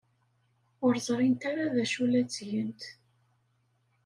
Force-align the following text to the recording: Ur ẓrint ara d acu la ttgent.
Ur 0.85 0.93
ẓrint 1.07 1.41
ara 1.51 1.73
d 1.73 1.75
acu 1.83 2.05
la 2.07 2.21
ttgent. 2.25 2.81